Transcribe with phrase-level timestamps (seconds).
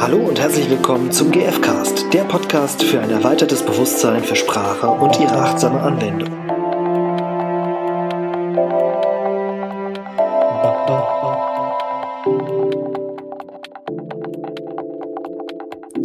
[0.00, 5.20] Hallo und herzlich willkommen zum GFcast, der Podcast für ein erweitertes Bewusstsein für Sprache und
[5.20, 6.32] ihre achtsame Anwendung.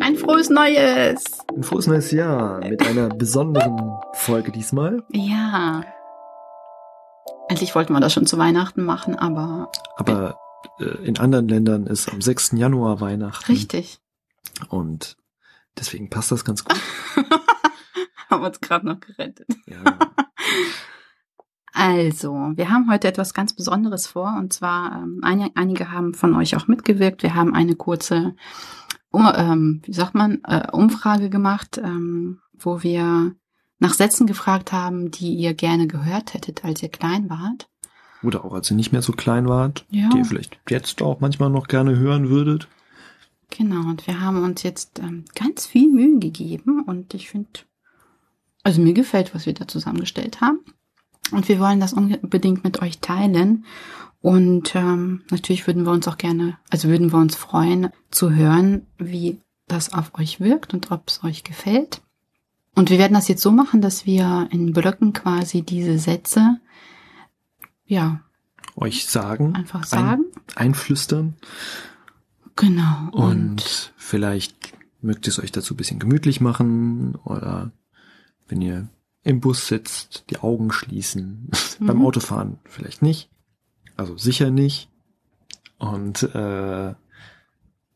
[0.00, 1.24] Ein frohes Neues!
[1.54, 5.02] Ein frohes neues Jahr mit einer besonderen Folge diesmal.
[5.10, 5.82] Ja.
[7.50, 9.70] Eigentlich wollten wir das schon zu Weihnachten machen, aber.
[9.98, 10.38] Aber
[11.04, 12.52] in anderen Ländern ist am 6.
[12.52, 13.50] Januar Weihnachten.
[13.50, 14.00] Richtig.
[14.68, 15.16] Und
[15.78, 16.78] deswegen passt das ganz gut.
[18.30, 19.48] haben uns gerade noch gerettet.
[19.66, 19.98] Ja.
[21.74, 24.36] Also, wir haben heute etwas ganz Besonderes vor.
[24.38, 27.22] Und zwar, ähm, einige, einige haben von euch auch mitgewirkt.
[27.22, 28.36] Wir haben eine kurze,
[29.10, 33.34] um, ähm, wie sagt man, äh, Umfrage gemacht, ähm, wo wir
[33.78, 37.68] nach Sätzen gefragt haben, die ihr gerne gehört hättet, als ihr klein wart.
[38.22, 40.08] Oder auch als ihr nicht mehr so klein wart, Ja.
[40.10, 42.68] die ihr vielleicht jetzt auch manchmal noch gerne hören würdet.
[43.50, 47.50] Genau, und wir haben uns jetzt ähm, ganz viel Mühe gegeben und ich finde,
[48.62, 50.60] also mir gefällt, was wir da zusammengestellt haben.
[51.32, 53.64] Und wir wollen das unbedingt mit euch teilen.
[54.20, 58.86] Und ähm, natürlich würden wir uns auch gerne, also würden wir uns freuen zu hören,
[58.98, 62.02] wie das auf euch wirkt und ob es euch gefällt.
[62.74, 66.58] Und wir werden das jetzt so machen, dass wir in Blöcken quasi diese Sätze,
[67.92, 68.20] ja,
[68.74, 69.54] Euch sagen.
[69.54, 70.24] einfach sagen.
[70.54, 71.34] Ein, einflüstern.
[72.56, 73.10] genau.
[73.12, 77.70] Und, vielleicht mögt ihr es euch dazu ein bisschen gemütlich machen oder
[78.48, 78.88] wenn ihr
[79.24, 81.48] im Bus sitzt, die Augen schließen.
[81.80, 82.06] Beim Mhm.
[82.06, 83.30] Autofahren vielleicht nicht.
[83.96, 84.88] Also sicher nicht.
[85.78, 86.96] Und äh, ja,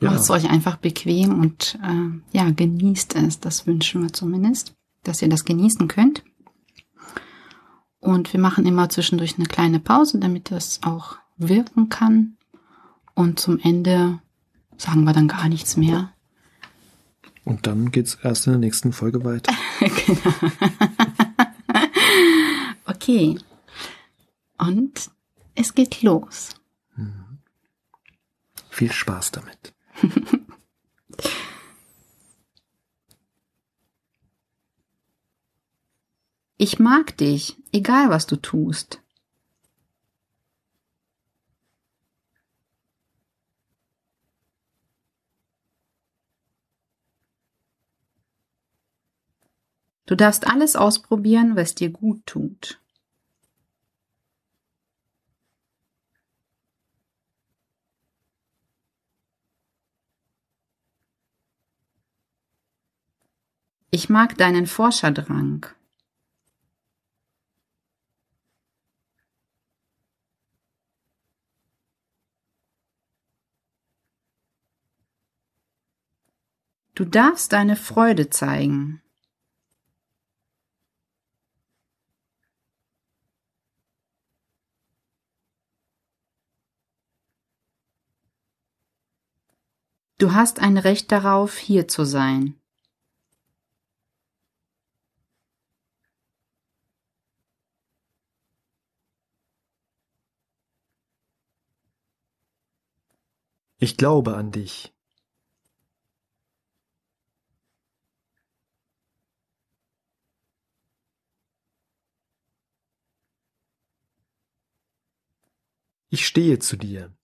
[0.00, 3.41] Macht es euch einfach bequem und äh, ja, genießt es.
[3.41, 4.74] Das wünschen wir zumindest,
[5.05, 6.22] dass ihr das genießen könnt.
[8.06, 12.36] Und wir machen immer zwischendurch eine kleine Pause, damit das auch wirken kann.
[13.14, 14.20] Und zum Ende
[14.76, 16.12] sagen wir dann gar nichts mehr.
[17.44, 19.52] und dann geht's erst in der nächsten Folge weiter.
[19.80, 20.52] genau.
[22.84, 23.40] okay.
[24.56, 25.11] Und
[25.56, 26.50] es geht los.
[28.70, 29.74] Viel Spaß damit.
[36.58, 39.02] Ich mag dich, egal was du tust.
[50.06, 52.80] Du darfst alles ausprobieren, was dir gut tut.
[63.90, 65.66] Ich mag deinen Forscherdrang.
[76.96, 79.02] Du darfst deine Freude zeigen.
[90.17, 92.58] Du hast ein Recht darauf, hier zu sein.
[103.78, 104.95] Ich glaube an dich.
[116.16, 117.14] Ich stehe zu dir.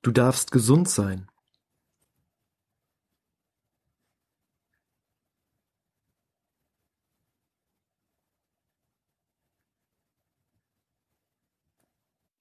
[0.00, 1.28] Du darfst gesund sein.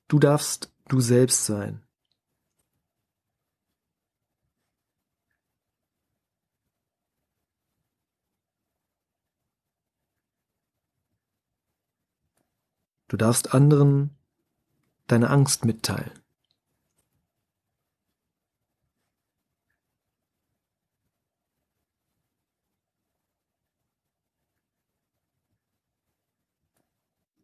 [0.07, 1.84] Du darfst du selbst sein.
[13.07, 14.17] Du darfst anderen
[15.07, 16.11] deine Angst mitteilen.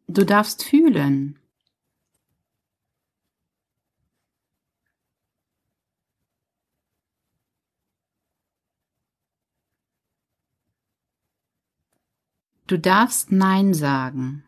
[0.08, 1.38] Du darfst fühlen.
[12.66, 14.44] Du darfst Nein sagen.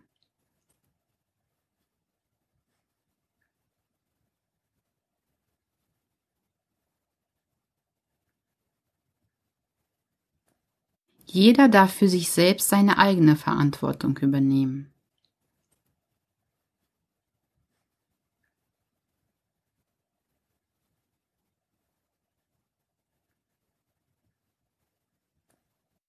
[11.34, 14.94] Jeder darf für sich selbst seine eigene Verantwortung übernehmen.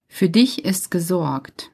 [0.07, 1.71] Für dich ist gesorgt.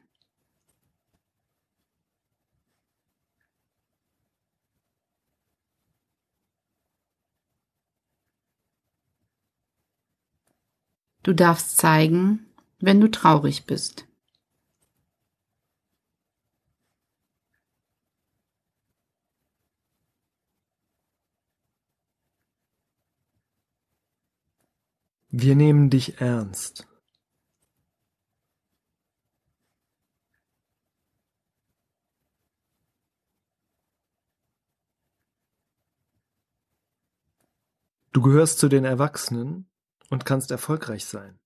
[11.24, 12.51] Du darfst zeigen,
[12.82, 14.08] wenn du traurig bist.
[25.30, 26.88] Wir nehmen dich ernst.
[38.12, 39.70] Du gehörst zu den Erwachsenen
[40.10, 41.40] und kannst erfolgreich sein.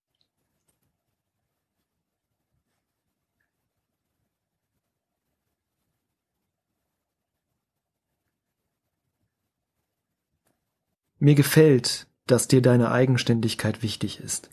[11.26, 14.52] Mir gefällt, dass dir deine Eigenständigkeit wichtig ist.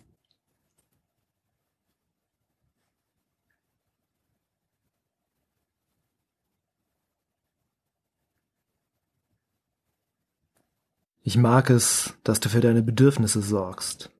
[11.21, 14.11] Ich mag es, dass du für deine Bedürfnisse sorgst.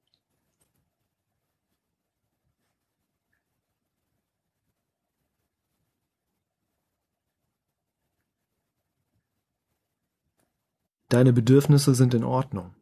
[11.13, 12.75] Deine Bedürfnisse sind in Ordnung.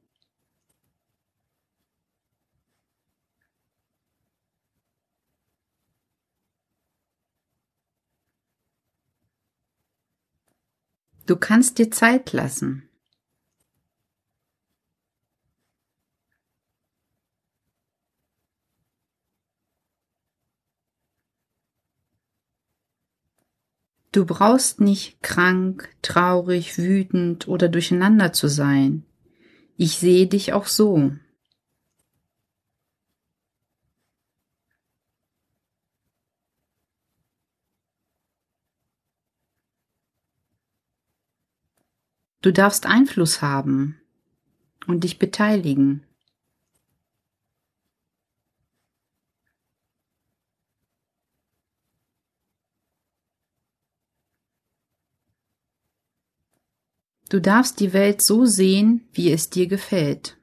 [11.27, 12.89] Du kannst dir Zeit lassen.
[24.13, 29.05] Du brauchst nicht krank, traurig, wütend oder durcheinander zu sein.
[29.77, 31.13] Ich sehe dich auch so.
[42.43, 44.01] Du darfst Einfluss haben
[44.87, 46.05] und dich beteiligen.
[57.31, 60.37] Du darfst die Welt so sehen, wie es dir gefällt.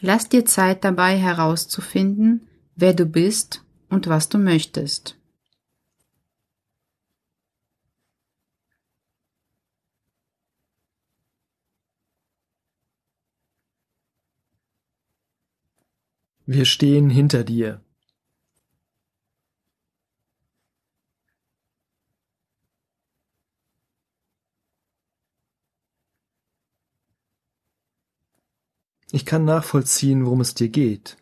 [0.00, 5.16] Lass dir Zeit dabei herauszufinden, wer du bist und was du möchtest.
[16.44, 17.80] Wir stehen hinter dir.
[29.12, 31.16] Ich kann nachvollziehen, worum es dir geht.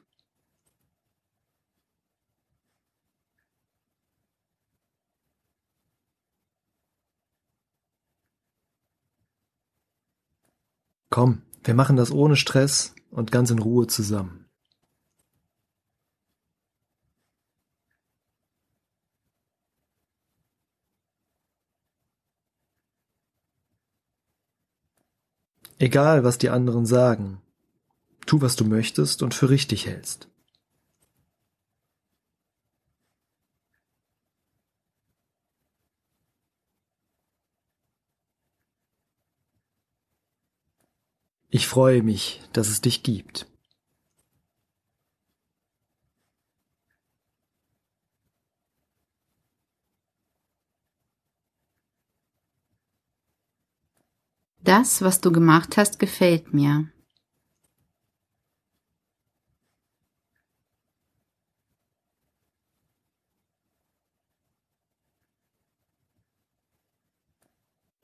[11.11, 14.50] Komm, wir machen das ohne Stress und ganz in Ruhe zusammen.
[25.81, 27.41] Egal, was die anderen sagen,
[28.27, 30.29] tu, was du möchtest und für richtig hältst.
[41.49, 43.50] Ich freue mich, dass es dich gibt.
[54.71, 56.87] Das, was du gemacht hast, gefällt mir.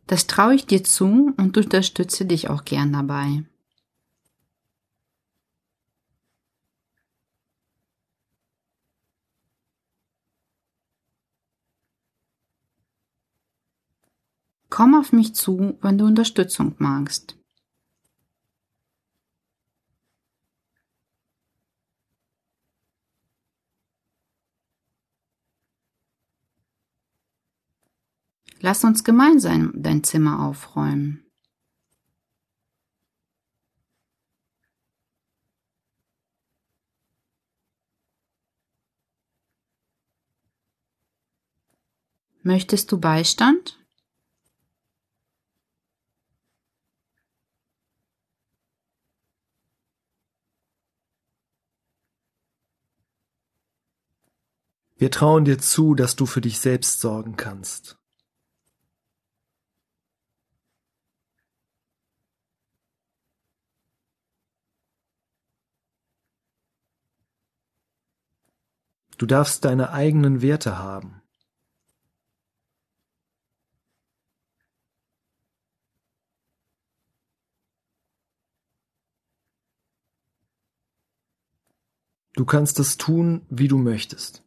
[0.08, 3.44] Das traue ich dir zu und unterstütze dich auch gern dabei.
[14.76, 17.38] Komm auf mich zu, wenn du Unterstützung magst.
[28.60, 31.24] Lass uns gemeinsam dein Zimmer aufräumen.
[42.42, 43.85] Möchtest du Beistand?
[54.98, 57.98] Wir trauen dir zu, dass du für dich selbst sorgen kannst.
[69.18, 71.22] Du darfst deine eigenen Werte haben.
[82.34, 84.45] Du kannst es tun, wie du möchtest.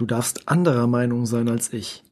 [0.00, 2.02] Du darfst anderer Meinung sein als ich.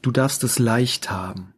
[0.00, 1.54] Du darfst es leicht haben.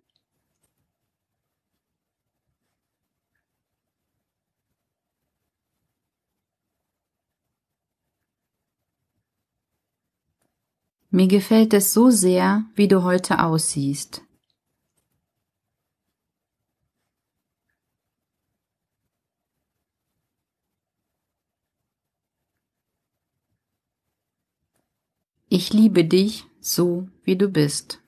[11.10, 14.22] Mir gefällt es so sehr, wie du heute aussiehst.
[25.54, 28.02] Ich liebe dich so, wie du bist.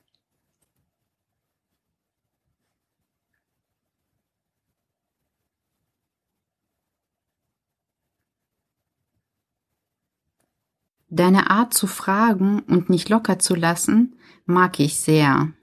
[11.07, 14.15] Deine Art zu fragen und nicht locker zu lassen,
[14.47, 15.53] mag ich sehr.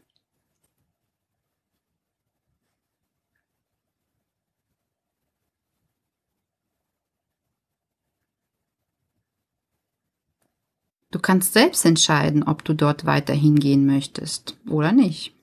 [11.12, 15.34] Du kannst selbst entscheiden, ob du dort weiter hingehen möchtest oder nicht.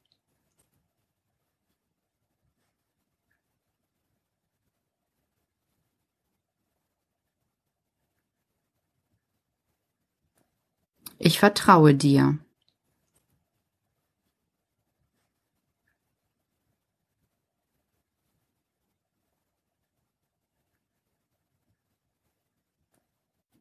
[11.19, 12.39] Ich vertraue dir.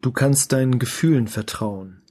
[0.09, 2.03] Du kannst deinen Gefühlen vertrauen.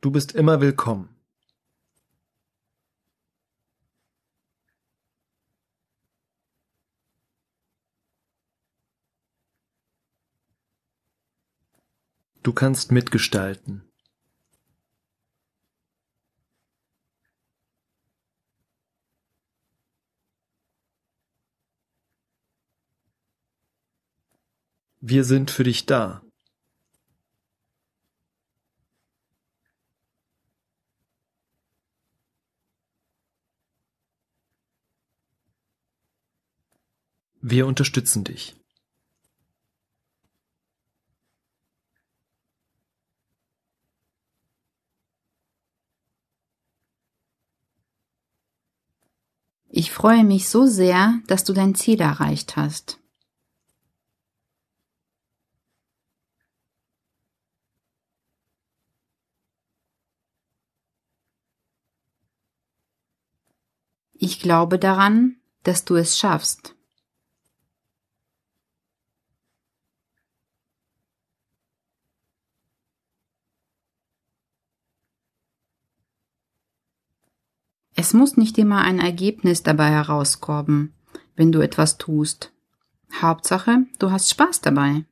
[0.00, 1.08] Du bist immer willkommen.
[12.42, 13.91] Du kannst mitgestalten.
[25.04, 26.22] Wir sind für dich da.
[37.40, 38.54] Wir unterstützen dich.
[49.68, 53.01] Ich freue mich so sehr, dass du dein Ziel erreicht hast.
[64.24, 66.76] Ich glaube daran, dass du es schaffst.
[77.96, 80.94] Es muss nicht immer ein Ergebnis dabei herauskommen,
[81.34, 82.52] wenn du etwas tust.
[83.20, 85.04] Hauptsache, du hast Spaß dabei.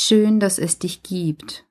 [0.00, 1.66] Schön, dass es dich gibt.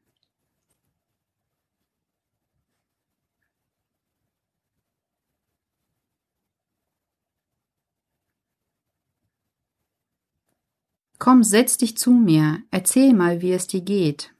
[11.19, 14.35] Komm, setz dich zu mir, erzähl mal, wie es dir geht.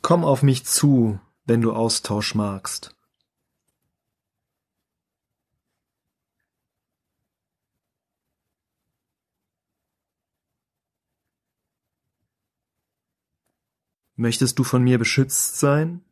[0.00, 2.94] Komm auf mich zu, wenn du Austausch magst.
[14.14, 16.04] Möchtest du von mir beschützt sein?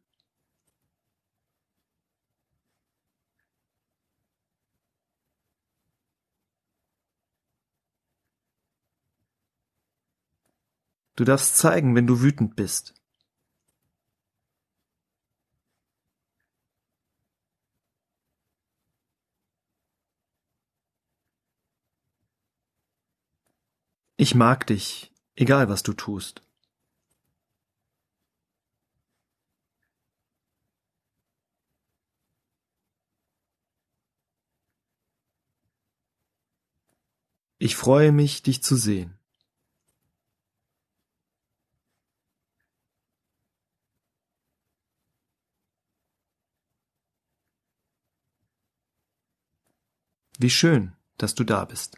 [11.14, 12.99] Du darfst zeigen, wenn du wütend bist.
[24.22, 26.42] Ich mag dich, egal was du tust.
[37.56, 39.18] Ich freue mich, dich zu sehen.
[50.38, 51.96] Wie schön, dass du da bist.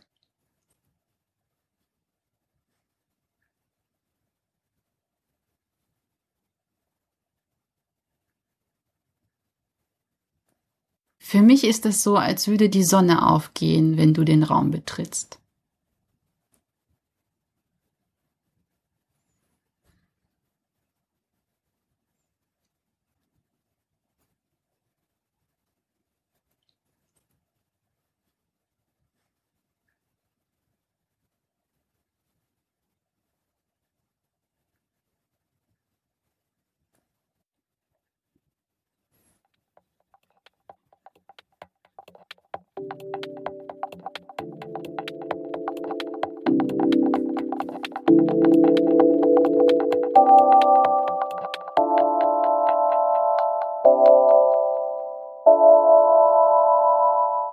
[11.33, 15.39] Für mich ist es so, als würde die Sonne aufgehen, wenn du den Raum betrittst.
[42.91, 43.03] Thank
[48.57, 48.72] you.